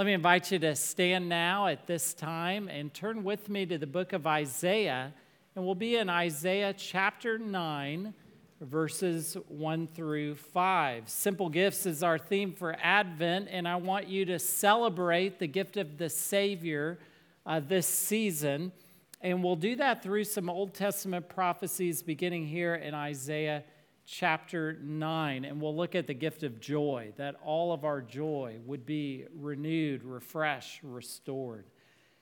[0.00, 3.76] Let me invite you to stand now at this time and turn with me to
[3.76, 5.12] the book of Isaiah,
[5.54, 8.14] and we'll be in Isaiah chapter 9,
[8.62, 11.06] verses 1 through 5.
[11.06, 15.76] Simple gifts is our theme for Advent, and I want you to celebrate the gift
[15.76, 16.98] of the Savior
[17.44, 18.72] uh, this season.
[19.20, 23.64] And we'll do that through some Old Testament prophecies beginning here in Isaiah
[24.10, 25.44] chapter 9.
[25.44, 29.26] And we'll look at the gift of joy, that all of our joy would be
[29.34, 31.66] renewed, refreshed, restored.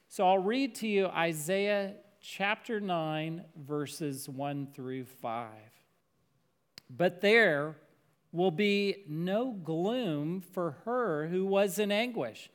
[0.08, 5.48] So I'll read to you Isaiah chapter 9, verses 1 through 5.
[6.90, 7.76] But there
[8.32, 12.50] will be no gloom for her who was in anguish.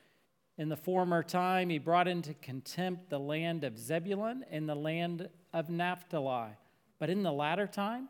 [0.60, 5.30] In the former time, he brought into contempt the land of Zebulun and the land
[5.52, 6.52] of Naphtali.
[7.00, 8.10] But in the latter time,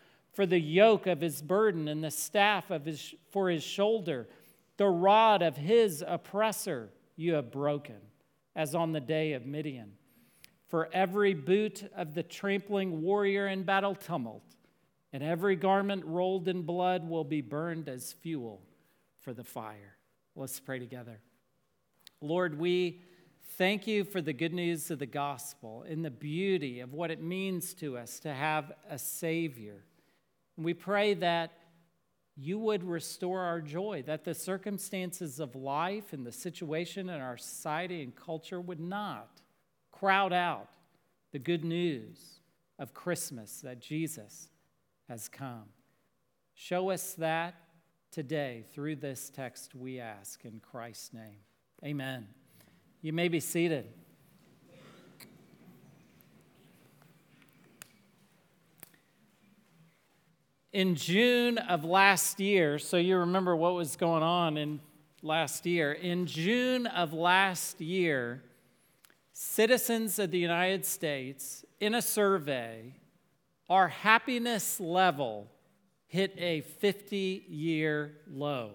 [0.33, 4.27] For the yoke of his burden and the staff of his, for his shoulder,
[4.77, 7.97] the rod of his oppressor you have broken,
[8.55, 9.93] as on the day of Midian.
[10.67, 14.55] For every boot of the trampling warrior in battle tumult,
[15.11, 18.61] and every garment rolled in blood will be burned as fuel
[19.19, 19.97] for the fire.
[20.35, 21.19] Let's pray together.
[22.21, 23.01] Lord, we
[23.57, 27.21] thank you for the good news of the gospel and the beauty of what it
[27.21, 29.83] means to us to have a Savior.
[30.57, 31.51] We pray that
[32.35, 37.37] you would restore our joy, that the circumstances of life and the situation in our
[37.37, 39.41] society and culture would not
[39.91, 40.69] crowd out
[41.31, 42.39] the good news
[42.79, 44.49] of Christmas that Jesus
[45.07, 45.65] has come.
[46.53, 47.55] Show us that
[48.11, 51.39] today through this text, we ask in Christ's name.
[51.85, 52.27] Amen.
[53.01, 53.87] You may be seated.
[60.73, 64.79] In June of last year, so you remember what was going on in
[65.21, 65.91] last year.
[65.91, 68.41] In June of last year,
[69.33, 72.93] citizens of the United States, in a survey,
[73.69, 75.51] our happiness level
[76.07, 78.71] hit a 50 year low.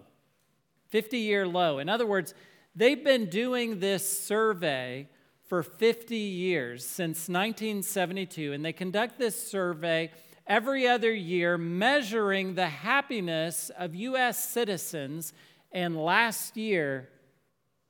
[0.91, 1.79] 50 year low.
[1.79, 2.35] In other words,
[2.75, 5.09] they've been doing this survey
[5.47, 10.11] for 50 years, since 1972, and they conduct this survey
[10.47, 14.49] every other year measuring the happiness of U.S.
[14.49, 15.33] citizens,
[15.73, 17.09] and last year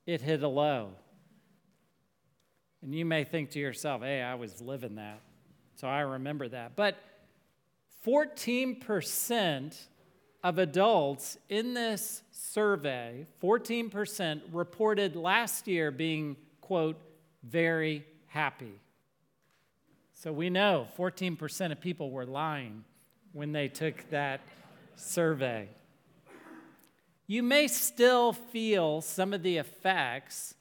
[0.05, 0.91] it hit a low.
[2.81, 5.21] And you may think to yourself, hey, I was living that.
[5.75, 6.75] So I remember that.
[6.75, 6.95] But
[8.05, 9.75] 14%
[10.43, 17.01] of adults in this survey, 14% reported last year being, quote,
[17.43, 18.79] very happy.
[20.19, 22.83] So we know 14% of people were lying
[23.33, 24.41] when they took that
[24.95, 25.69] survey.
[27.27, 30.55] You may still feel some of the effects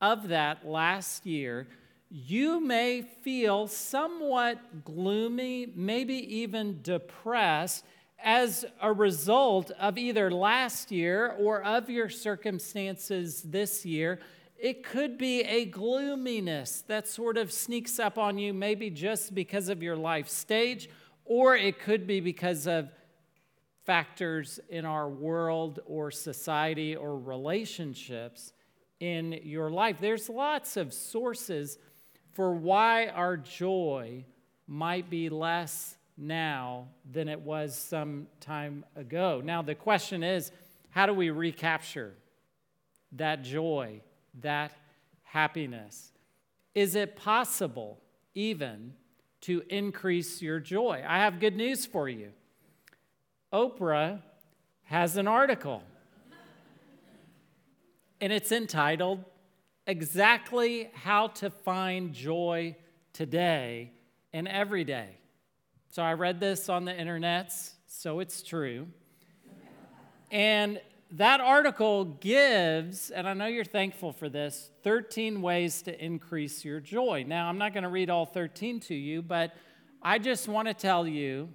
[0.00, 1.66] of that last year
[2.14, 7.86] you may feel somewhat gloomy, maybe even depressed
[8.22, 14.20] as a result of either last year or of your circumstances this year.
[14.62, 19.68] It could be a gloominess that sort of sneaks up on you, maybe just because
[19.68, 20.88] of your life stage,
[21.24, 22.88] or it could be because of
[23.84, 28.52] factors in our world or society or relationships
[29.00, 29.96] in your life.
[30.00, 31.76] There's lots of sources
[32.32, 34.24] for why our joy
[34.68, 39.42] might be less now than it was some time ago.
[39.44, 40.52] Now, the question is
[40.90, 42.14] how do we recapture
[43.10, 44.02] that joy,
[44.40, 44.72] that
[45.22, 46.12] happiness?
[46.74, 48.00] Is it possible
[48.34, 48.94] even
[49.42, 51.04] to increase your joy?
[51.06, 52.30] I have good news for you.
[53.52, 54.22] Oprah
[54.84, 55.82] has an article,
[58.20, 59.24] and it's entitled
[59.86, 62.76] exactly how to find joy
[63.12, 63.92] today
[64.32, 65.18] and every day.
[65.90, 67.52] So I read this on the internet,
[67.86, 68.86] so it's true.
[70.30, 70.80] And
[71.12, 76.80] that article gives, and I know you're thankful for this, 13 ways to increase your
[76.80, 77.24] joy.
[77.26, 79.54] Now, I'm not going to read all 13 to you, but
[80.02, 81.50] I just want to tell you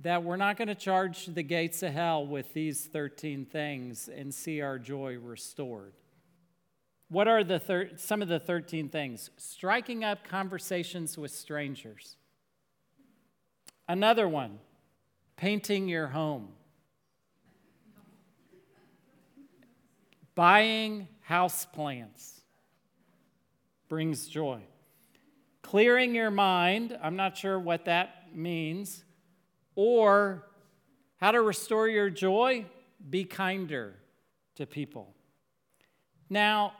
[0.00, 4.34] that we're not going to charge the gates of hell with these 13 things and
[4.34, 5.92] see our joy restored.
[7.08, 9.28] What are the thir- some of the 13 things?
[9.36, 12.16] Striking up conversations with strangers.
[13.86, 14.58] Another one,
[15.36, 16.48] painting your home.
[20.34, 22.40] Buying house plants
[23.88, 24.60] brings joy.
[25.62, 29.04] Clearing your mind, I'm not sure what that means,
[29.74, 30.46] or
[31.16, 32.66] how to restore your joy,
[33.08, 33.94] be kinder
[34.56, 35.14] to people.
[36.28, 36.74] Now,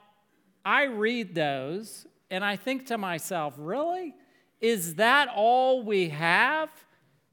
[0.64, 4.14] I read those and I think to myself, really?
[4.60, 6.70] Is that all we have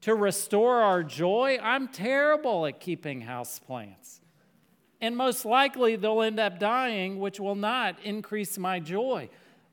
[0.02, 1.58] to restore our joy?
[1.62, 4.21] I'm terrible at keeping house plants.
[5.02, 9.28] And most likely they'll end up dying, which will not increase my joy.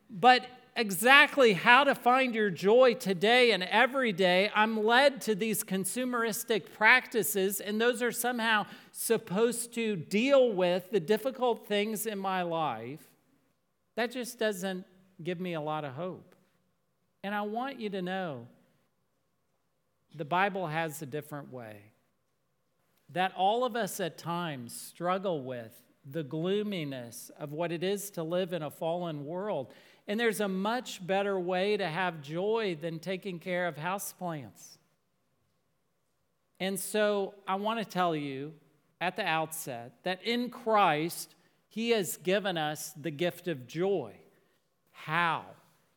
[0.09, 5.63] But exactly how to find your joy today and every day, I'm led to these
[5.63, 12.41] consumeristic practices, and those are somehow supposed to deal with the difficult things in my
[12.41, 13.05] life.
[13.97, 14.83] That just doesn't
[15.21, 16.33] give me a lot of hope.
[17.23, 18.47] And I want you to know
[20.15, 21.88] the Bible has a different way.
[23.13, 25.73] That all of us at times struggle with
[26.09, 29.73] the gloominess of what it is to live in a fallen world.
[30.07, 34.77] And there's a much better way to have joy than taking care of houseplants.
[36.59, 38.53] And so I want to tell you
[39.00, 41.35] at the outset that in Christ,
[41.67, 44.13] He has given us the gift of joy.
[44.91, 45.45] How?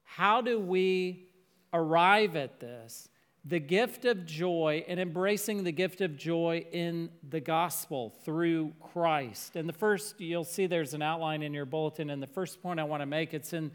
[0.05, 1.27] How do we
[1.73, 3.09] arrive at this?
[3.45, 9.57] The gift of joy and embracing the gift of joy in the gospel through Christ.
[9.57, 12.79] And the first, you'll see there's an outline in your bulletin, and the first point
[12.79, 13.73] I want to make, it's in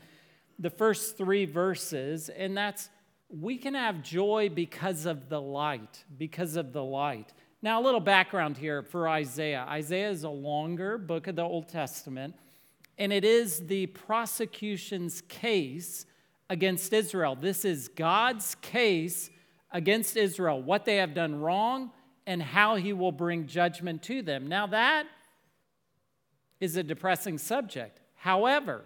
[0.58, 2.90] the first three verses, and that's
[3.30, 7.34] we can have joy because of the light, because of the light.
[7.62, 9.66] Now, a little background here for Isaiah.
[9.68, 12.36] Isaiah is a longer book of the Old Testament,
[12.98, 16.06] and it is the prosecution's case
[16.50, 17.36] against Israel.
[17.36, 19.30] This is God's case
[19.72, 21.92] against Israel, what they have done wrong,
[22.25, 24.48] and how he will bring judgment to them.
[24.48, 25.08] Now, that
[26.60, 28.00] is a depressing subject.
[28.16, 28.84] However,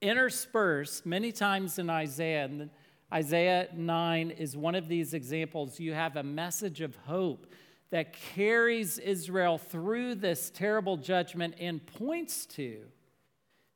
[0.00, 2.70] interspersed many times in Isaiah, and
[3.12, 5.80] Isaiah 9 is one of these examples.
[5.80, 7.46] You have a message of hope
[7.90, 12.78] that carries Israel through this terrible judgment and points to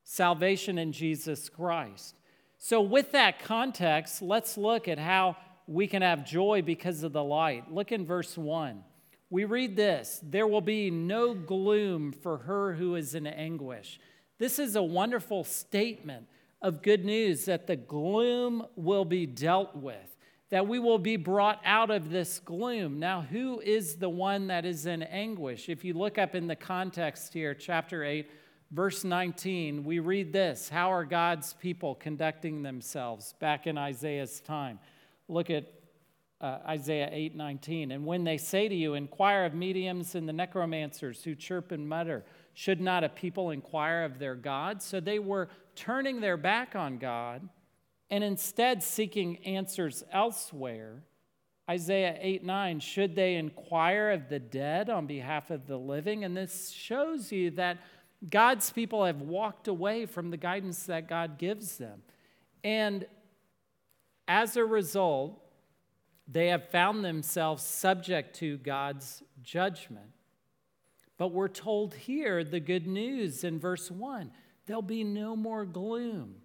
[0.04, 2.14] salvation in Jesus Christ.
[2.58, 7.24] So, with that context, let's look at how we can have joy because of the
[7.24, 7.72] light.
[7.72, 8.82] Look in verse 1.
[9.30, 13.98] We read this There will be no gloom for her who is in anguish.
[14.38, 16.26] This is a wonderful statement
[16.60, 20.16] of good news that the gloom will be dealt with,
[20.50, 22.98] that we will be brought out of this gloom.
[22.98, 25.68] Now, who is the one that is in anguish?
[25.68, 28.30] If you look up in the context here, chapter 8,
[28.70, 34.78] verse 19, we read this How are God's people conducting themselves back in Isaiah's time?
[35.28, 35.72] Look at
[36.40, 37.92] uh, Isaiah 8 19.
[37.92, 41.88] And when they say to you, Inquire of mediums and the necromancers who chirp and
[41.88, 44.82] mutter, should not a people inquire of their God?
[44.82, 47.48] So they were turning their back on God
[48.10, 51.02] and instead seeking answers elsewhere.
[51.68, 56.24] Isaiah 8 9, should they inquire of the dead on behalf of the living?
[56.24, 57.78] And this shows you that
[58.28, 62.02] God's people have walked away from the guidance that God gives them.
[62.62, 63.06] And
[64.26, 65.40] as a result,
[66.26, 70.10] they have found themselves subject to God's judgment.
[71.16, 74.30] But we're told here the good news in verse 1
[74.66, 76.36] there'll be no more gloom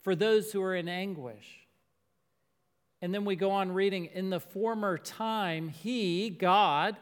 [0.00, 1.66] for those who are in anguish.
[3.02, 6.96] And then we go on reading, in the former time, he, God,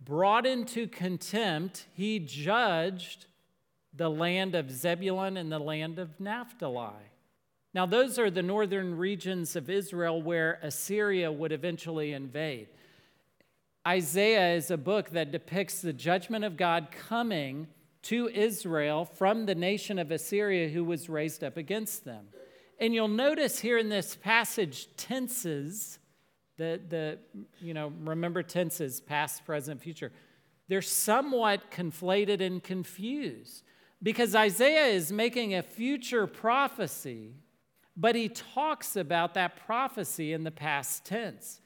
[0.00, 3.26] brought into contempt, he judged
[3.94, 6.92] the land of Zebulun and the land of Naphtali.
[7.74, 12.68] Now, those are the northern regions of Israel where Assyria would eventually invade.
[13.86, 17.68] Isaiah is a book that depicts the judgment of God coming
[18.02, 22.28] to Israel from the nation of Assyria who was raised up against them.
[22.78, 25.98] And you'll notice here in this passage tenses,
[26.56, 27.18] the, the
[27.60, 30.12] you know, remember tenses, past, present, future.
[30.68, 33.64] They're somewhat conflated and confused
[34.02, 37.32] because Isaiah is making a future prophecy,
[38.00, 41.60] but he talks about that prophecy in the past tense.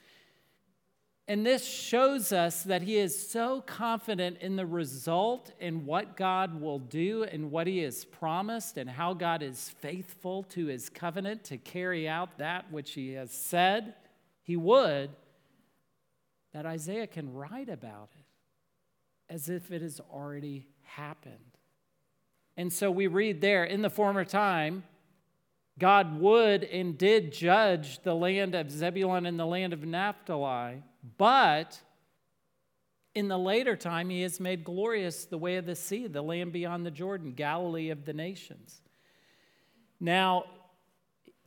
[1.29, 6.61] And this shows us that he is so confident in the result and what God
[6.61, 11.45] will do and what he has promised and how God is faithful to his covenant
[11.45, 13.95] to carry out that which he has said
[14.43, 15.11] he would,
[16.53, 21.37] that Isaiah can write about it as if it has already happened.
[22.57, 24.83] And so we read there, in the former time,
[25.79, 30.83] God would and did judge the land of Zebulun and the land of Naphtali,
[31.19, 31.81] but
[33.14, 36.52] in the later time, he has made glorious the way of the sea, the land
[36.52, 38.81] beyond the Jordan, Galilee of the nations.
[40.00, 40.45] Now,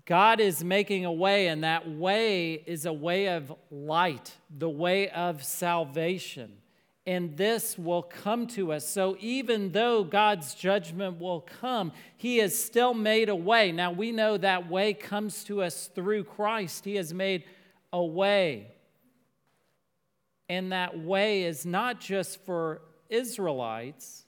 [0.05, 5.09] God is making a way, and that way is a way of light, the way
[5.09, 6.57] of salvation.
[7.07, 8.87] And this will come to us.
[8.87, 13.71] So, even though God's judgment will come, He has still made a way.
[13.71, 16.83] Now, we know that way comes to us through Christ.
[16.83, 17.43] He has made
[17.93, 18.71] a way.
[20.49, 24.25] And that way is not just for Israelites,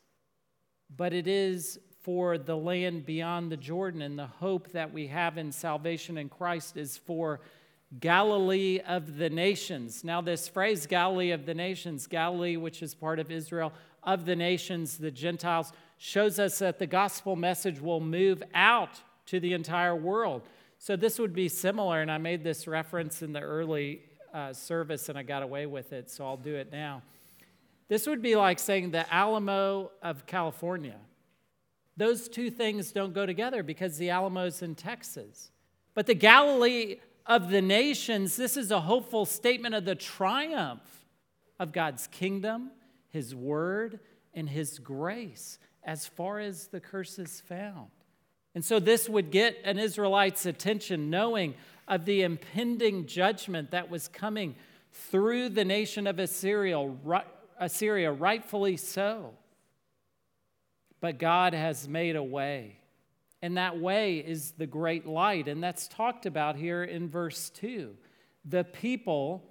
[0.95, 4.01] but it is for the land beyond the Jordan.
[4.01, 7.41] And the hope that we have in salvation in Christ is for
[7.99, 10.03] Galilee of the nations.
[10.03, 13.71] Now, this phrase, Galilee of the nations, Galilee, which is part of Israel,
[14.03, 19.39] of the nations, the Gentiles, shows us that the gospel message will move out to
[19.39, 20.43] the entire world.
[20.79, 24.01] So, this would be similar, and I made this reference in the early
[24.33, 27.01] uh, service and I got away with it, so I'll do it now.
[27.87, 30.97] This would be like saying the Alamo of California.
[31.95, 35.51] Those two things don't go together because the Alamo's in Texas.
[35.95, 41.05] But the Galilee of the nations, this is a hopeful statement of the triumph
[41.59, 42.71] of God's kingdom,
[43.09, 43.99] His word,
[44.33, 47.89] and His grace as far as the curse is found.
[48.55, 51.53] And so this would get an Israelite's attention, knowing
[51.87, 54.55] of the impending judgment that was coming
[54.91, 56.91] through the nation of Assyria,
[57.59, 59.33] Assyria, rightfully so.
[60.99, 62.77] But God has made a way.
[63.41, 65.47] And that way is the great light.
[65.47, 67.95] And that's talked about here in verse 2.
[68.45, 69.43] The people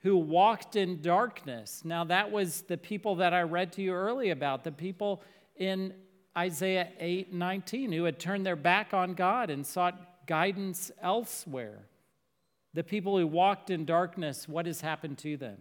[0.00, 1.82] who walked in darkness.
[1.84, 5.22] Now, that was the people that I read to you earlier about, the people
[5.56, 5.94] in
[6.36, 11.86] Isaiah 8 19 who had turned their back on God and sought guidance elsewhere.
[12.74, 15.56] The people who walked in darkness, what has happened to them?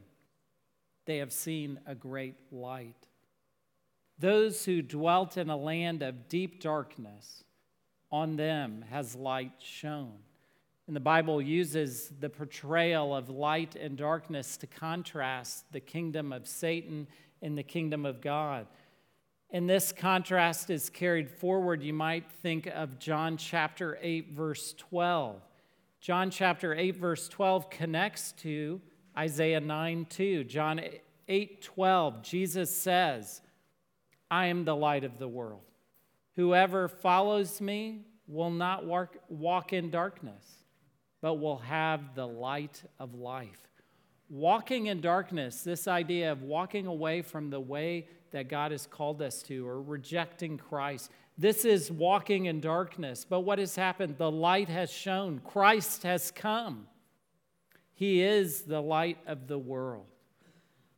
[1.05, 3.07] They have seen a great light.
[4.19, 7.44] Those who dwelt in a land of deep darkness,
[8.15, 10.17] on them has light shone.
[10.87, 16.47] And the Bible uses the portrayal of light and darkness to contrast the kingdom of
[16.47, 17.07] Satan
[17.41, 18.67] and the kingdom of God.
[19.51, 21.83] And this contrast is carried forward.
[21.83, 25.41] You might think of John chapter 8, verse 12.
[25.99, 28.79] John chapter 8, verse 12 connects to
[29.17, 30.45] Isaiah 9, 2.
[30.45, 30.79] John
[31.27, 33.41] 8, 12, Jesus says,
[34.31, 35.63] I am the light of the world.
[36.35, 40.43] Whoever follows me will not walk, walk in darkness,
[41.21, 43.61] but will have the light of life.
[44.29, 49.21] Walking in darkness, this idea of walking away from the way that God has called
[49.21, 51.11] us to or rejecting Christ.
[51.37, 53.25] This is walking in darkness.
[53.27, 54.17] But what has happened?
[54.17, 55.41] The light has shone.
[55.43, 56.87] Christ has come.
[57.93, 60.07] He is the light of the world.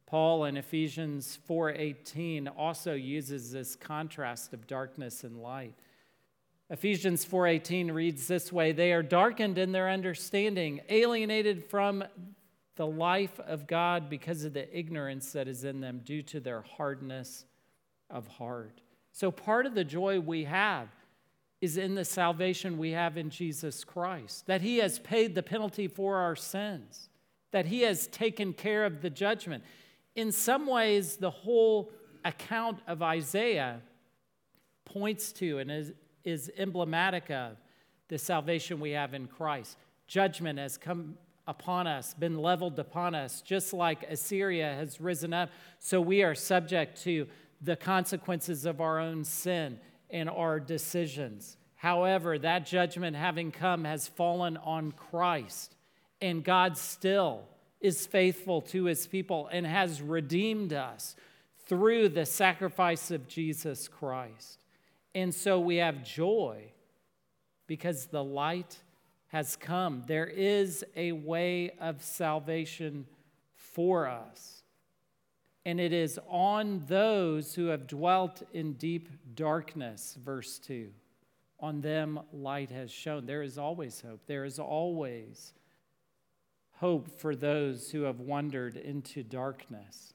[0.07, 5.75] Paul in Ephesians 4:18 also uses this contrast of darkness and light.
[6.69, 12.03] Ephesians 4:18 reads this way, they are darkened in their understanding, alienated from
[12.75, 16.61] the life of God because of the ignorance that is in them due to their
[16.61, 17.45] hardness
[18.09, 18.81] of heart.
[19.11, 20.87] So, part of the joy we have
[21.59, 25.87] is in the salvation we have in Jesus Christ, that He has paid the penalty
[25.87, 27.09] for our sins,
[27.51, 29.63] that He has taken care of the judgment.
[30.17, 31.91] In some ways, the whole
[32.25, 33.81] account of Isaiah
[34.83, 35.93] points to and is,
[36.23, 37.55] is emblematic of
[38.07, 39.77] the salvation we have in Christ.
[40.07, 45.51] Judgment has come upon us, been leveled upon us, just like Assyria has risen up.
[45.77, 47.27] So we are subject to
[47.61, 51.57] the consequences of our own sin and our decisions.
[51.75, 55.75] However, that judgment having come has fallen on Christ,
[56.19, 57.43] and God still
[57.79, 61.15] is faithful to his people and has redeemed us
[61.65, 64.59] through the sacrifice of Jesus Christ.
[65.13, 66.71] And so we have joy
[67.67, 68.77] because the light
[69.27, 70.03] has come.
[70.07, 73.05] There is a way of salvation
[73.55, 74.63] for us.
[75.65, 80.89] And it is on those who have dwelt in deep darkness, verse 2.
[81.59, 83.25] On them light has shone.
[83.25, 84.21] There is always hope.
[84.27, 85.53] There is always
[86.77, 90.13] hope for those who have wandered into darkness.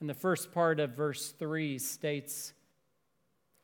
[0.00, 2.52] And the first part of verse 3 states,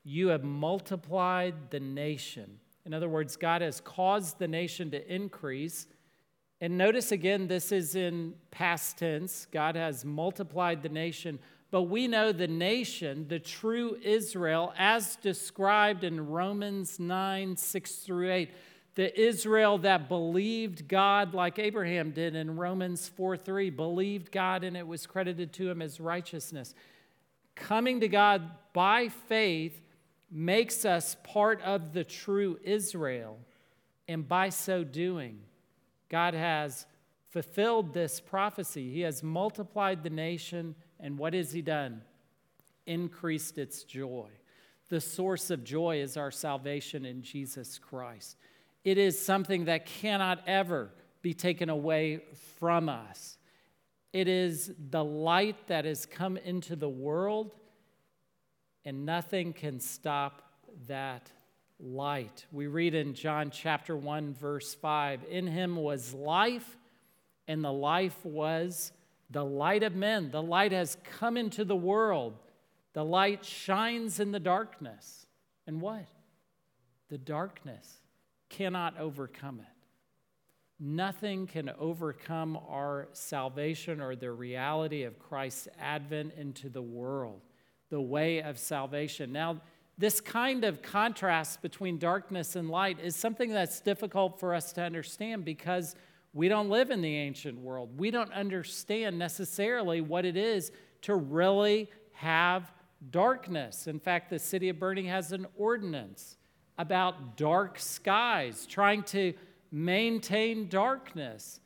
[0.05, 5.87] You have multiplied the nation in other words, God has caused the nation to increase.
[6.61, 9.47] And notice again, this is in past tense.
[9.51, 11.39] God has multiplied the nation
[11.71, 18.33] but we know the nation, the true Israel, as described in Romans 9 6 through
[18.33, 18.51] 8.
[18.95, 24.77] The Israel that believed God like Abraham did in Romans 4 3, believed God and
[24.77, 26.75] it was credited to him as righteousness.
[27.55, 29.81] Coming to God by faith
[30.31, 33.39] makes us part of the true Israel.
[34.09, 35.39] And by so doing,
[36.09, 36.87] God has
[37.31, 38.93] fulfilled this prophecy.
[38.93, 42.03] He has multiplied the nation and what has he done?
[42.87, 44.29] Increased its joy.
[44.89, 48.37] The source of joy is our salvation in Jesus Christ.
[48.85, 50.91] It is something that cannot ever
[51.23, 52.23] be taken away
[52.59, 53.37] from us.
[54.13, 57.53] It is the light that has come into the world,
[58.85, 60.43] and nothing can stop
[60.89, 61.31] that
[61.79, 62.47] light.
[62.51, 66.77] We read in John chapter 1, verse 5 In him was life,
[67.47, 68.93] and the life was
[69.31, 70.31] the light of men.
[70.31, 72.35] The light has come into the world.
[72.95, 75.27] The light shines in the darkness.
[75.67, 76.07] And what?
[77.09, 78.00] The darkness
[78.51, 79.67] cannot overcome it.
[80.79, 87.41] Nothing can overcome our salvation or the reality of Christ's advent into the world,
[87.91, 89.33] the way of salvation.
[89.33, 89.61] Now,
[89.99, 94.83] this kind of contrast between darkness and light is something that's difficult for us to
[94.83, 95.95] understand because
[96.33, 97.99] we don't live in the ancient world.
[97.99, 102.73] We don't understand necessarily what it is to really have
[103.11, 103.87] darkness.
[103.87, 106.39] In fact, the city of Boerne has an ordinance
[106.81, 109.35] about dark skies, trying to
[109.71, 111.61] maintain darkness.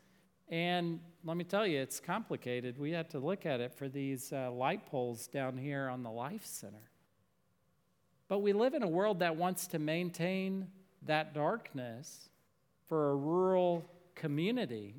[0.48, 2.78] And let me tell you, it's complicated.
[2.78, 6.10] We had to look at it for these uh, light poles down here on the
[6.10, 6.90] Life Center.
[8.26, 10.66] But we live in a world that wants to maintain
[11.02, 12.30] that darkness
[12.88, 14.96] for a rural community.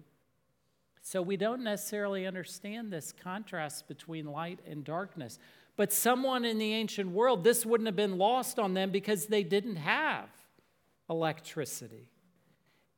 [1.01, 5.39] So we don't necessarily understand this contrast between light and darkness.
[5.77, 9.43] But someone in the ancient world, this wouldn't have been lost on them because they
[9.43, 10.29] didn't have
[11.09, 12.09] electricity.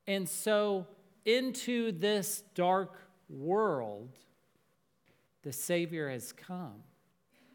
[0.06, 0.88] And so,
[1.26, 4.16] into this dark world,
[5.42, 6.84] the Savior has come,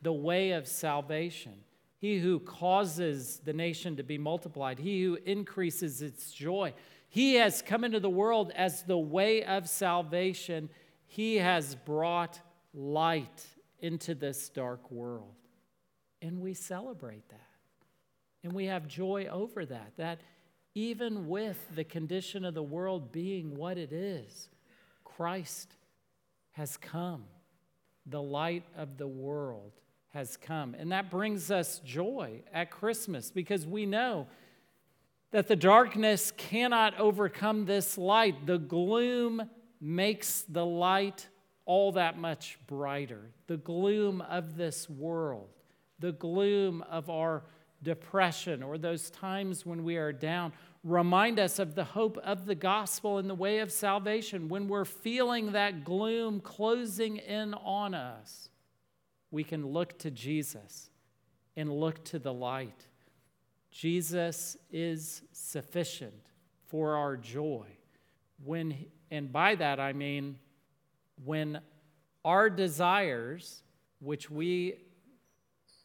[0.03, 1.55] the way of salvation.
[1.99, 6.75] He who causes the nation to be multiplied, he who increases its joy.
[7.09, 10.69] He has come into the world as the way of salvation.
[11.07, 12.41] He has brought
[12.75, 13.47] light
[13.83, 15.35] into this dark world.
[16.23, 17.41] And we celebrate that.
[18.45, 19.93] And we have joy over that.
[19.99, 20.21] That
[20.75, 24.49] even with the condition of the world being what it is,
[25.05, 25.77] Christ
[26.53, 27.25] has come.
[28.07, 29.73] The light of the world
[30.11, 30.75] has come.
[30.79, 34.27] And that brings us joy at Christmas because we know
[35.31, 38.47] that the darkness cannot overcome this light.
[38.47, 39.49] The gloom
[39.81, 41.27] makes the light
[41.73, 43.31] all that much brighter.
[43.47, 45.49] The gloom of this world,
[45.99, 47.45] the gloom of our
[47.83, 50.53] depression or those times when we are down,
[50.85, 54.51] remind us of the hope of the gospel and the way of salvation.
[54.51, 58.51] When we're feeling that gloom closing in on us,
[59.31, 60.91] we can look to Jesus
[61.57, 62.87] and look to the light.
[63.71, 66.29] Jesus is sufficient
[66.67, 67.65] for our joy.
[68.45, 68.77] When,
[69.11, 70.37] and by that I mean
[71.25, 71.61] when
[72.25, 73.63] our desires,
[74.01, 74.75] which we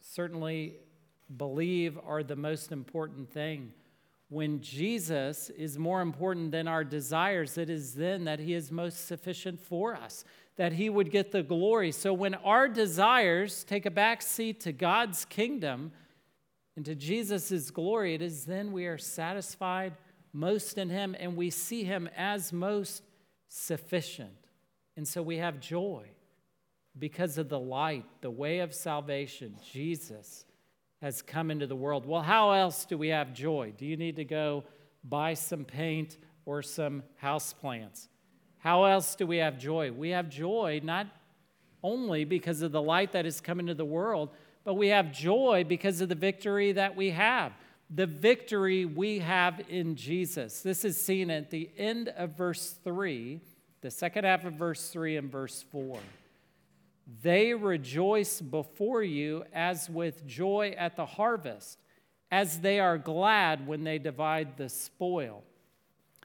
[0.02, 0.76] certainly
[1.36, 3.72] believe are the most important thing,
[4.30, 9.06] when Jesus is more important than our desires, it is then that He is most
[9.06, 10.24] sufficient for us,
[10.56, 11.92] that He would get the glory.
[11.92, 15.92] So when our desires take a back seat to God's kingdom,
[16.78, 19.94] and to Jesus' glory, it is then we are satisfied
[20.32, 23.02] most in Him and we see Him as most
[23.48, 24.47] sufficient.
[24.98, 26.08] And so we have joy
[26.98, 29.54] because of the light, the way of salvation.
[29.72, 30.44] Jesus
[31.00, 32.04] has come into the world.
[32.04, 33.72] Well, how else do we have joy?
[33.78, 34.64] Do you need to go
[35.04, 38.08] buy some paint or some house plants?
[38.58, 39.92] How else do we have joy?
[39.92, 41.06] We have joy not
[41.84, 44.30] only because of the light that has come into the world,
[44.64, 47.52] but we have joy because of the victory that we have.
[47.88, 50.60] The victory we have in Jesus.
[50.62, 53.40] This is seen at the end of verse 3,
[53.88, 55.98] the second half of verse 3 and verse 4.
[57.22, 61.78] They rejoice before you as with joy at the harvest,
[62.30, 65.42] as they are glad when they divide the spoil.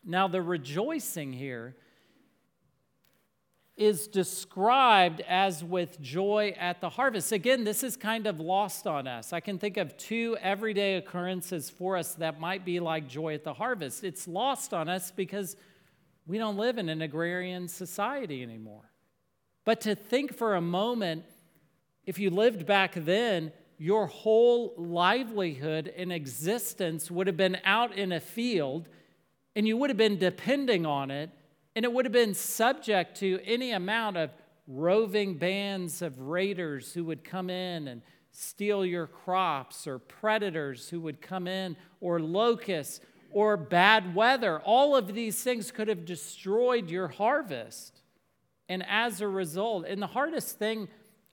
[0.04, 1.78] Now, the rejoicing here
[3.78, 7.32] is described as with joy at the harvest.
[7.32, 9.32] Again, this is kind of lost on us.
[9.32, 13.46] I can think of two everyday occurrences for us that might be like joy at
[13.46, 14.04] the harvest.
[14.04, 15.56] It's lost on us because
[16.26, 18.92] we don't live in an agrarian society anymore.
[19.66, 21.26] But to think for a moment
[22.06, 28.12] if you lived back then, your whole livelihood and existence would have been out in
[28.12, 28.90] a field
[29.56, 31.30] and you would have been depending on it,
[31.76, 34.32] and it would have been subject to any amount of
[34.68, 41.00] roving bands of raiders who would come in and steal your crops, or predators who
[41.00, 43.00] would come in, or locusts,
[43.34, 44.60] or bad weather.
[44.60, 48.02] All of these things could have destroyed your harvest.
[48.70, 50.88] And as a result, and the hardest thing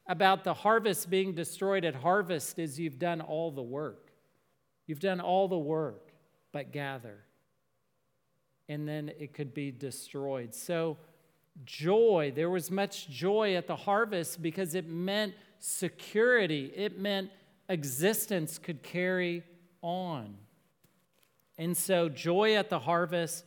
[0.07, 4.11] about the harvest being destroyed at harvest is you've done all the work.
[4.87, 6.11] You've done all the work
[6.53, 7.19] but gather.
[8.69, 10.55] And then it could be destroyed.
[10.55, 10.97] So,
[11.65, 17.31] joy, there was much joy at the harvest because it meant security, it meant
[17.69, 19.45] existence could carry
[19.83, 20.37] on.
[21.61, 23.45] And so, joy at the harvest,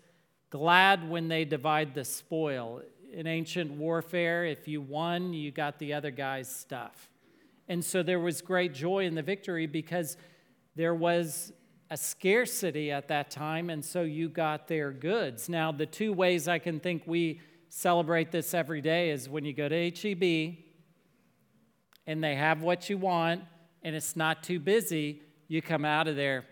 [0.51, 2.83] glad when they divide the spoil.
[3.11, 7.09] In ancient warfare, if you won, you got the other guy's stuff.
[7.67, 10.15] And so, there was great joy in the victory because
[10.75, 11.53] there was
[11.89, 15.49] a scarcity at that time, and so you got their goods.
[15.49, 19.53] Now, the two ways I can think we celebrate this every day is when you
[19.53, 20.57] go to HEB
[22.05, 23.41] and they have what you want
[23.81, 26.45] and it's not too busy, you come out of there,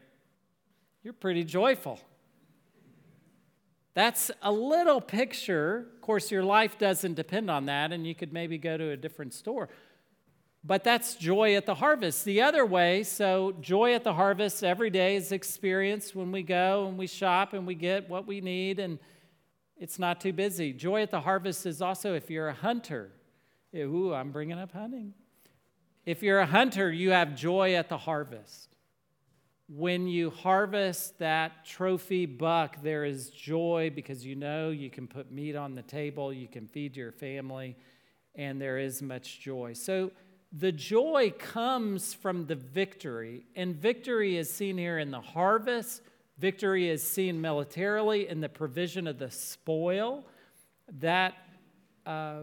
[1.03, 1.99] you're pretty joyful.
[3.93, 5.87] That's a little picture.
[5.95, 8.97] Of course, your life doesn't depend on that, and you could maybe go to a
[8.97, 9.69] different store.
[10.63, 12.23] But that's joy at the harvest.
[12.23, 16.87] The other way, so joy at the harvest every day is experienced when we go
[16.87, 18.99] and we shop and we get what we need and
[19.75, 20.71] it's not too busy.
[20.71, 23.09] Joy at the harvest is also if you're a hunter.
[23.75, 25.15] Ooh, I'm bringing up hunting.
[26.05, 28.70] If you're a hunter, you have joy at the harvest.
[29.73, 35.31] When you harvest that trophy buck, there is joy because you know you can put
[35.31, 37.77] meat on the table, you can feed your family,
[38.35, 39.71] and there is much joy.
[39.71, 40.11] So
[40.51, 46.01] the joy comes from the victory, and victory is seen here in the harvest.
[46.37, 50.25] Victory is seen militarily in the provision of the spoil
[50.99, 51.33] that
[52.05, 52.41] uh,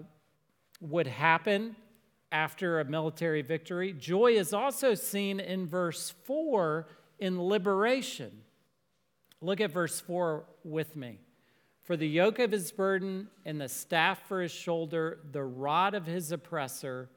[0.80, 1.76] would happen
[2.32, 3.92] after a military victory.
[3.92, 6.86] Joy is also seen in verse 4
[7.18, 8.42] in liberation.
[9.40, 11.20] Look at verse 4 with me.
[11.84, 16.06] For the yoke of his burden and the staff for his shoulder, the rod of
[16.06, 17.08] his oppressor,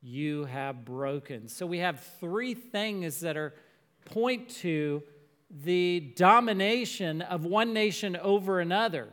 [0.00, 1.48] you have broken.
[1.48, 3.54] So we have three things that are
[4.04, 5.02] point to
[5.50, 9.12] the domination of one nation over another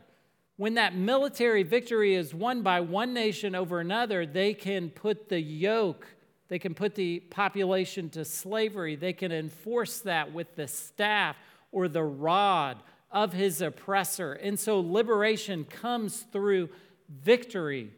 [0.62, 5.41] when that military victory is won by one nation over another, they can put the
[5.41, 6.06] yoke,
[6.52, 11.38] they can put the population to slavery, they can enforce that with the staff
[11.72, 12.76] or the rod
[13.10, 14.34] of his oppressor.
[14.34, 16.68] And so liberation comes through
[17.08, 17.94] victory.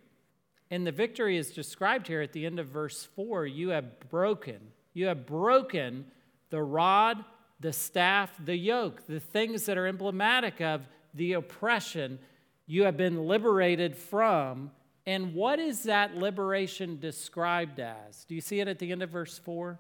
[0.70, 4.60] And the victory is described here at the end of verse 4 you have broken.
[4.94, 6.06] You have broken
[6.52, 7.26] the rod,
[7.60, 10.84] the staff, the yoke, the things that are emblematic of
[11.16, 12.20] the oppression
[12.68, 14.70] you have been liberated from.
[15.06, 18.26] And what is that liberation described as?
[18.26, 19.80] Do you see it at the end of verse 4?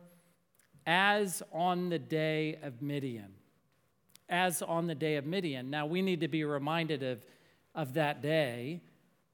[0.85, 3.33] As on the day of Midian.
[4.27, 5.69] As on the day of Midian.
[5.69, 7.25] Now, we need to be reminded of,
[7.73, 8.81] of that day,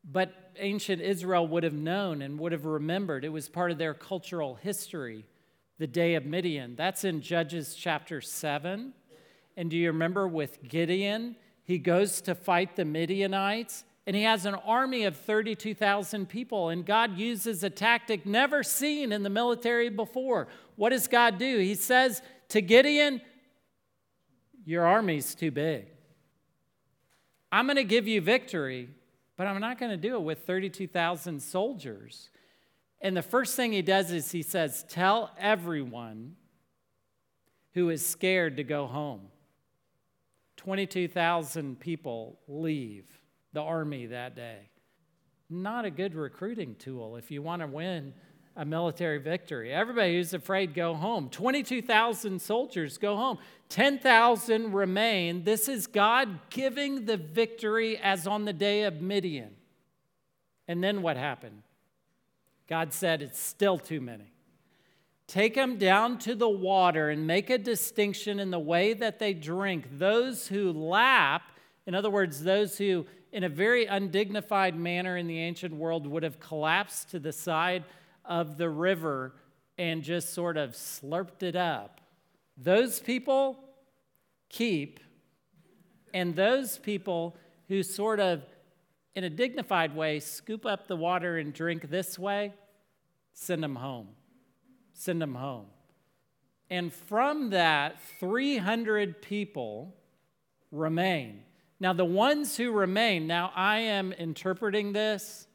[0.03, 3.25] but ancient Israel would have known and would have remembered.
[3.25, 5.25] It was part of their cultural history,
[5.79, 6.75] the day of Midian.
[6.75, 8.93] That's in Judges chapter 7.
[9.57, 11.35] And do you remember with Gideon?
[11.63, 16.69] He goes to fight the Midianites, and he has an army of 32,000 people.
[16.69, 20.47] And God uses a tactic never seen in the military before.
[20.75, 21.59] What does God do?
[21.59, 23.21] He says to Gideon,
[24.65, 25.87] Your army's too big.
[27.51, 28.89] I'm going to give you victory,
[29.35, 32.29] but I'm not going to do it with 32,000 soldiers.
[33.01, 36.35] And the first thing he does is he says, Tell everyone
[37.73, 39.27] who is scared to go home.
[40.57, 43.18] 22,000 people leave
[43.53, 44.69] the army that day.
[45.49, 48.13] Not a good recruiting tool if you want to win
[48.55, 49.71] a military victory.
[49.71, 51.29] Everybody who's afraid go home.
[51.29, 53.37] 22,000 soldiers go home.
[53.69, 55.43] 10,000 remain.
[55.43, 59.55] This is God giving the victory as on the day of Midian.
[60.67, 61.63] And then what happened?
[62.67, 64.33] God said, It's still too many.
[65.25, 69.33] Take them down to the water and make a distinction in the way that they
[69.33, 69.99] drink.
[69.99, 71.43] Those who lap,
[71.85, 76.23] in other words, those who, in a very undignified manner in the ancient world, would
[76.23, 77.83] have collapsed to the side
[78.25, 79.33] of the river
[79.77, 82.01] and just sort of slurped it up.
[82.57, 83.57] Those people
[84.49, 84.99] keep,
[86.13, 87.37] and those people
[87.67, 88.43] who sort of,
[89.15, 92.53] in a dignified way, scoop up the water and drink this way,
[93.33, 94.09] send them home.
[94.93, 95.67] Send them home.
[96.69, 99.95] And from that, 300 people
[100.71, 101.43] remain.
[101.79, 105.47] Now, the ones who remain, now I am interpreting this.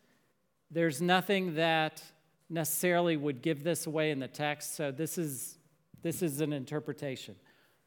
[0.70, 2.02] There's nothing that
[2.48, 5.58] necessarily would give this away in the text, so this is,
[6.02, 7.37] this is an interpretation.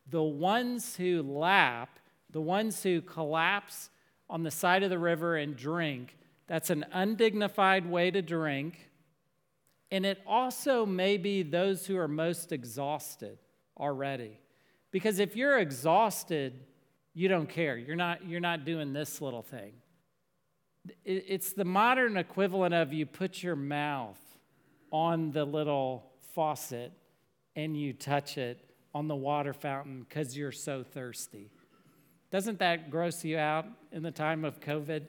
[0.09, 3.89] The ones who lap, the ones who collapse
[4.29, 8.89] on the side of the river and drink, that's an undignified way to drink.
[9.89, 13.37] And it also may be those who are most exhausted
[13.77, 14.39] already.
[14.91, 16.53] Because if you're exhausted,
[17.17, 17.75] you don't care.
[17.75, 19.73] You're not, you're not doing this little thing.
[21.03, 24.19] It's the modern equivalent of you put your mouth
[24.91, 26.91] on the little faucet
[27.55, 31.49] and you touch it on the water fountain because you're so thirsty.
[32.29, 35.01] Doesn't that gross you out in the time of COVID?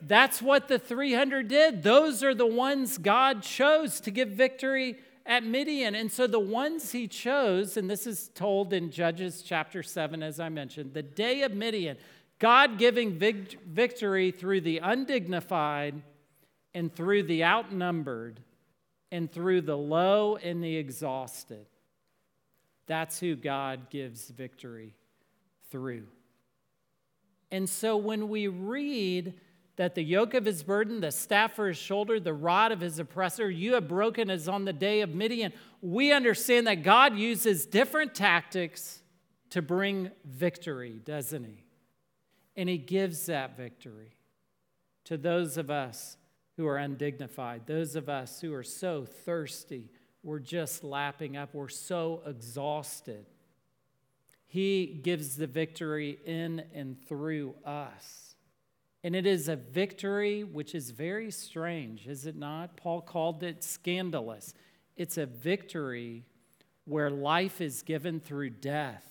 [0.00, 1.82] That's what the 300 did.
[1.82, 5.94] Those are the ones God chose to give victory at Midian.
[5.94, 10.40] And so the ones he chose, and this is told in Judges chapter 7, as
[10.40, 11.96] I mentioned, the day of Midian,
[12.38, 16.00] God giving vic- victory through the undignified
[16.74, 18.40] and through the outnumbered
[19.10, 21.66] and through the low and the exhausted.
[22.86, 24.94] That's who God gives victory
[25.70, 26.06] through.
[27.50, 29.34] And so when we read
[29.76, 32.98] that the yoke of his burden, the staff for his shoulder, the rod of his
[32.98, 35.52] oppressor, you have broken as on the day of Midian.
[35.82, 39.02] We understand that God uses different tactics
[39.50, 41.62] to bring victory, doesn't he?
[42.56, 44.16] And he gives that victory
[45.04, 46.16] to those of us
[46.56, 49.90] who are undignified, those of us who are so thirsty,
[50.22, 53.26] we're just lapping up, we're so exhausted.
[54.46, 58.25] He gives the victory in and through us.
[59.06, 62.76] And it is a victory which is very strange, is it not?
[62.76, 64.52] Paul called it scandalous.
[64.96, 66.24] It's a victory
[66.86, 69.06] where life is given through death,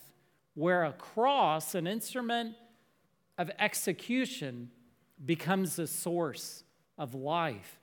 [0.53, 2.55] where a cross, an instrument
[3.38, 4.69] of execution,
[5.23, 6.65] becomes the source
[6.97, 7.79] of life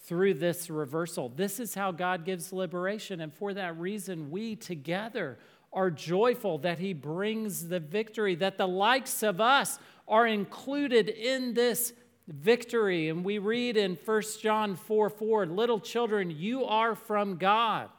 [0.00, 1.30] through this reversal.
[1.30, 3.22] This is how God gives liberation.
[3.22, 5.38] And for that reason, we together
[5.74, 11.54] are joyful that He brings the victory, that the likes of us are included in
[11.54, 11.92] this
[12.28, 13.08] victory.
[13.08, 17.90] And we read in 1 John 4 4, little children, you are from God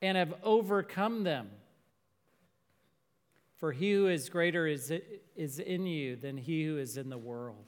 [0.00, 1.50] and have overcome them.
[3.56, 4.92] For he who is greater is,
[5.36, 7.64] is in you than he who is in the world.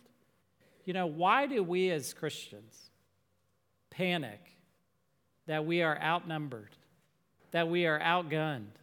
[0.85, 2.91] You know, why do we as Christians
[3.91, 4.57] panic
[5.47, 6.77] that we are outnumbered,
[7.51, 8.80] that we are outgunned,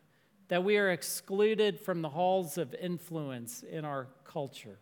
[0.48, 4.80] that we are excluded from the halls of influence in our culture?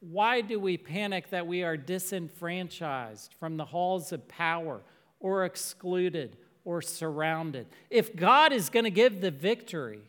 [0.00, 4.82] Why do we panic that we are disenfranchised from the halls of power
[5.20, 7.66] or excluded or surrounded?
[7.90, 10.00] If God is going to give the victory,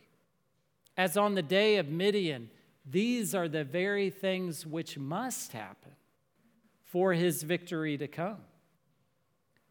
[0.96, 2.50] as on the day of Midian,
[2.84, 5.92] these are the very things which must happen
[6.82, 8.38] for his victory to come.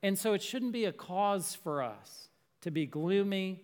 [0.01, 2.29] And so it shouldn't be a cause for us
[2.61, 3.61] to be gloomy,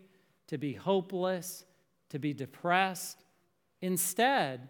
[0.50, 1.64] to be hopeless,
[2.10, 3.24] to be depressed.
[3.82, 4.70] Instead,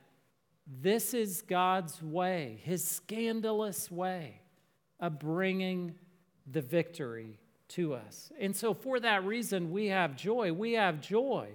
[0.67, 4.41] this is God's way, his scandalous way
[4.99, 5.95] of bringing
[6.51, 7.39] the victory
[7.69, 8.29] to us.
[8.39, 10.51] And so, for that reason, we have joy.
[10.51, 11.49] We have joy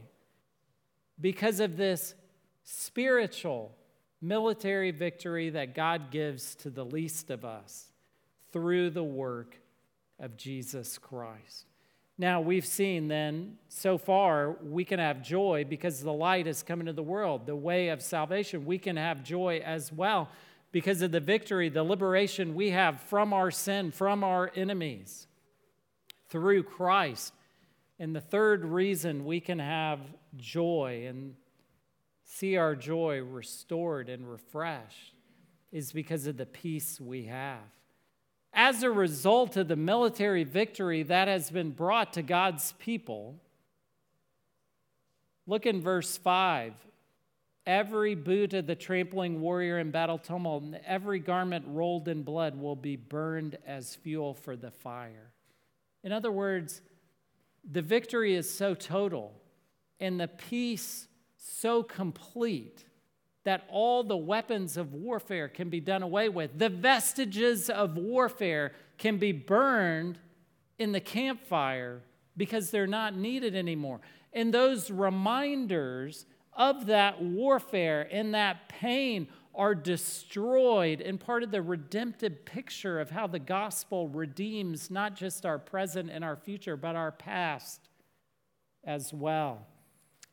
[1.20, 2.14] because of this
[2.62, 3.76] spiritual
[4.22, 7.92] military victory that God gives to the least of us
[8.52, 9.60] through the work
[10.18, 11.66] of Jesus Christ.
[12.16, 16.80] Now, we've seen then so far, we can have joy because the light has come
[16.80, 18.64] into the world, the way of salvation.
[18.64, 20.28] We can have joy as well
[20.70, 25.26] because of the victory, the liberation we have from our sin, from our enemies
[26.28, 27.32] through Christ.
[27.98, 30.00] And the third reason we can have
[30.36, 31.34] joy and
[32.24, 35.14] see our joy restored and refreshed
[35.72, 37.58] is because of the peace we have
[38.54, 43.36] as a result of the military victory that has been brought to God's people,
[45.46, 46.74] look in verse 5.
[47.66, 52.54] Every boot of the trampling warrior in battle tumult, and every garment rolled in blood
[52.54, 55.32] will be burned as fuel for the fire.
[56.02, 56.82] In other words,
[57.68, 59.32] the victory is so total
[59.98, 62.84] and the peace so complete
[63.44, 66.58] that all the weapons of warfare can be done away with.
[66.58, 70.18] The vestiges of warfare can be burned
[70.78, 72.02] in the campfire
[72.36, 74.00] because they're not needed anymore.
[74.32, 81.62] And those reminders of that warfare and that pain are destroyed and part of the
[81.62, 86.96] redemptive picture of how the gospel redeems not just our present and our future, but
[86.96, 87.88] our past
[88.84, 89.66] as well.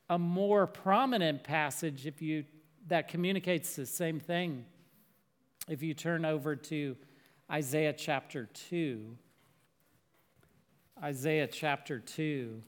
[0.09, 2.45] A more prominent passage, if you
[2.91, 4.65] that communicates the same thing,
[5.69, 6.97] if you turn over to
[7.49, 9.17] Isaiah chapter 2.
[11.01, 12.61] Isaiah chapter 2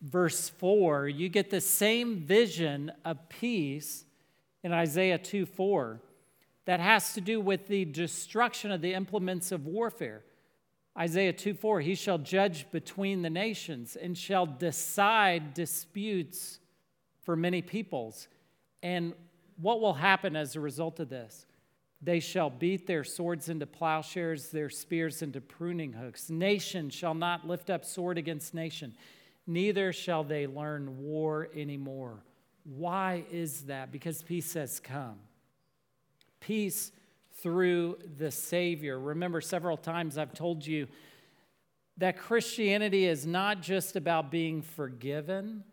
[0.00, 4.06] verse 4, you get the same vision of peace
[4.62, 6.00] in Isaiah 2 4
[6.64, 10.24] that has to do with the destruction of the implements of warfare.
[10.98, 16.60] Isaiah 2 4, he shall judge between the nations and shall decide disputes
[17.26, 18.28] for many peoples.
[18.82, 19.12] And
[19.60, 21.44] what will happen as a result of this?
[22.00, 26.30] They shall beat their swords into plowshares, their spears into pruning hooks.
[26.30, 28.94] Nation shall not lift up sword against nation
[29.46, 32.22] neither shall they learn war anymore.
[32.64, 33.92] Why is that?
[33.92, 35.18] Because peace has come.
[36.40, 36.90] Peace
[37.40, 38.98] through the Savior.
[38.98, 40.88] Remember, several times I've told you
[41.98, 45.64] that Christianity is not just about being forgiven,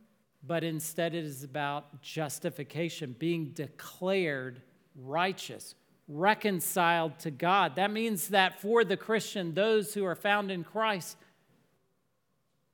[0.45, 4.62] but instead it is about justification, being declared
[4.95, 5.75] righteous,
[6.08, 7.75] reconciled to God.
[7.75, 11.17] That means that for the Christian, those who are found in Christ,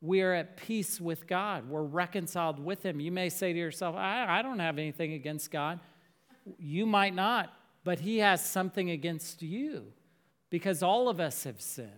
[0.01, 1.69] we are at peace with God.
[1.69, 2.99] We're reconciled with Him.
[2.99, 5.79] You may say to yourself, I, I, don't have anything against God.
[6.57, 7.53] You might not,
[7.83, 9.87] but He has something against you
[10.49, 11.89] because all of us have sinned.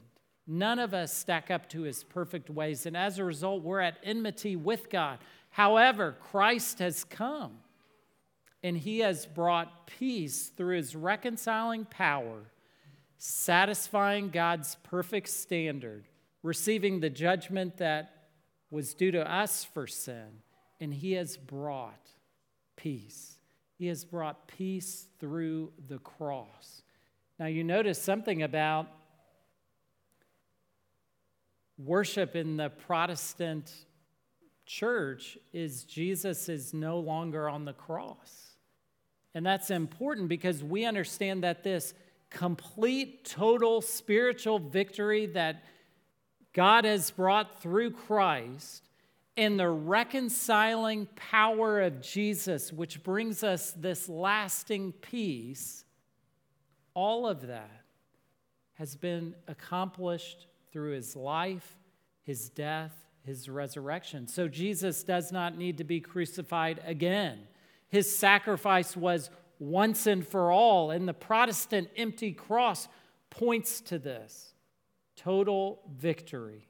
[0.48, 2.88] None of us stack up to His perfect ways.
[2.88, 5.20] And as a result, we're at enmity with God.
[5.52, 7.60] However, Christ has come
[8.64, 12.52] and He has brought peace through His reconciling power,
[13.18, 16.06] satisfying God's perfect standard
[16.44, 18.28] receiving the judgment that
[18.70, 20.28] was due to us for sin,
[20.80, 22.10] and He has brought
[22.76, 23.38] peace.
[23.78, 26.84] He has brought peace through the cross.
[27.40, 28.88] Now, you notice something about
[31.78, 33.72] worship in the Protestant
[34.72, 38.56] church is Jesus is no longer on the cross.
[39.34, 41.94] And that's important because we understand that this
[42.30, 45.64] complete, total spiritual victory that
[46.54, 48.84] God has brought through Christ
[49.36, 55.84] and the reconciling power of Jesus, which brings us this lasting peace,
[56.94, 57.84] all of that
[58.76, 61.76] has been accomplished through his life,
[62.24, 62.94] his death,
[63.26, 64.28] his resurrection.
[64.28, 67.40] So Jesus does not need to be crucified again.
[67.90, 69.30] His sacrifice was
[69.60, 72.88] once and for all, and the Protestant empty cross
[73.30, 74.54] points to this
[75.16, 76.68] total victory,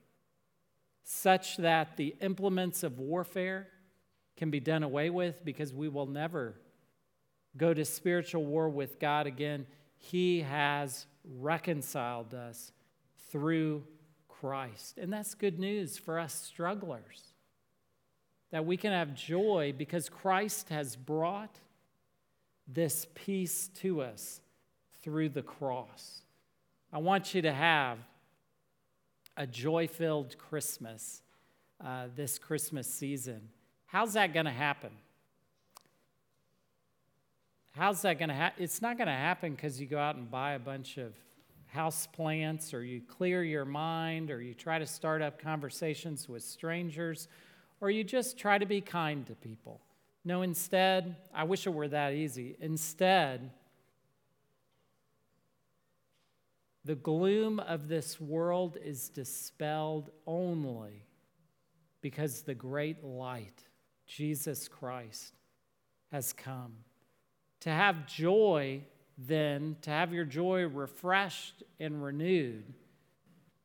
[1.03, 3.67] such that the implements of warfare
[4.35, 6.55] can be done away with because we will never
[7.55, 9.65] go to spiritual war with God again.
[9.97, 12.71] He has reconciled us
[13.29, 13.83] through
[14.41, 14.97] Christ.
[14.97, 17.33] And that's good news for us strugglers
[18.49, 21.55] that we can have joy because Christ has brought
[22.67, 24.41] this peace to us
[25.03, 26.23] through the cross.
[26.91, 27.99] I want you to have
[29.37, 31.21] a joy filled Christmas
[31.83, 33.41] uh, this Christmas season.
[33.85, 34.91] How's that going to happen?
[37.71, 38.63] How's that going to happen?
[38.63, 41.13] It's not going to happen because you go out and buy a bunch of
[41.71, 46.43] house plants or you clear your mind or you try to start up conversations with
[46.43, 47.27] strangers
[47.79, 49.81] or you just try to be kind to people.
[50.23, 52.55] No, instead, I wish it were that easy.
[52.59, 53.51] Instead,
[56.83, 61.05] The gloom of this world is dispelled only
[62.01, 63.63] because the great light,
[64.07, 65.33] Jesus Christ,
[66.11, 66.73] has come.
[67.61, 68.81] To have joy,
[69.17, 72.73] then, to have your joy refreshed and renewed,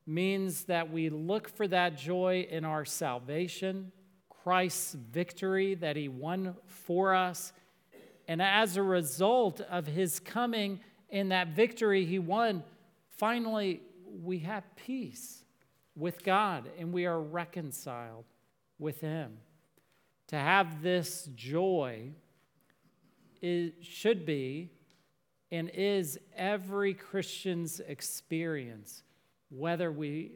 [0.06, 3.90] means that we look for that joy in our salvation,
[4.28, 7.52] Christ's victory that he won for us.
[8.28, 10.80] And as a result of his coming
[11.10, 12.62] and that victory he won,
[13.16, 13.80] Finally,
[14.22, 15.42] we have peace
[15.96, 18.24] with God and we are reconciled
[18.78, 19.38] with Him.
[20.28, 22.10] To have this joy
[23.42, 24.70] it should be
[25.50, 29.02] and is every Christian's experience,
[29.48, 30.32] whether we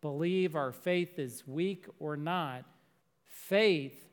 [0.00, 2.64] believe our faith is weak or not.
[3.24, 4.08] Faith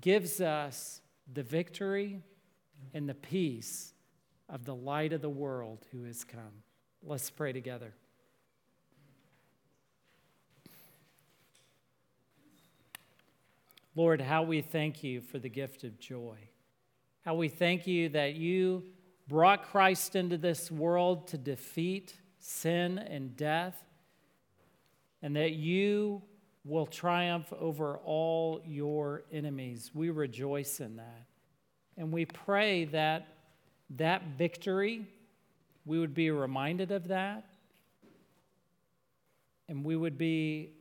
[0.00, 1.00] gives us
[1.32, 2.22] the victory
[2.94, 3.92] and the peace
[4.48, 6.62] of the light of the world who has come.
[7.02, 7.94] Let's pray together.
[13.96, 16.36] Lord, how we thank you for the gift of joy.
[17.24, 18.84] How we thank you that you
[19.30, 23.80] brought Christ into this world to defeat sin and death,
[25.22, 26.20] and that you
[26.64, 29.92] will triumph over all your enemies.
[29.94, 31.26] We rejoice in that.
[31.96, 33.28] And we pray that
[33.96, 35.06] that victory,
[35.84, 37.44] we would be reminded of that,
[39.68, 40.72] and we would be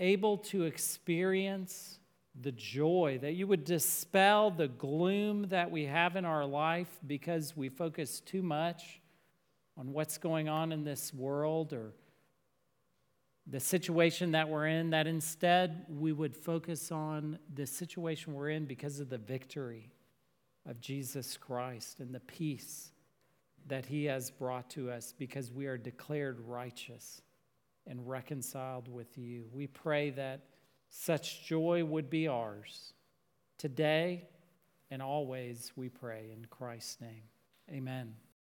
[0.00, 2.00] able to experience
[2.40, 7.56] the joy, that you would dispel the gloom that we have in our life because
[7.56, 9.00] we focus too much
[9.76, 11.92] on what's going on in this world or
[13.46, 18.64] the situation that we're in, that instead we would focus on the situation we're in
[18.64, 19.90] because of the victory
[20.68, 22.92] of Jesus Christ and the peace
[23.66, 27.20] that he has brought to us because we are declared righteous
[27.86, 29.44] and reconciled with you.
[29.52, 30.40] We pray that
[30.94, 32.92] such joy would be ours
[33.56, 34.28] today
[34.90, 37.22] and always, we pray in Christ's name.
[37.70, 38.12] Amen.